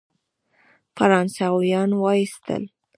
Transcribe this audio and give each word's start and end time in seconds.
فرانسویان 0.95 1.89
وایستل. 2.01 2.63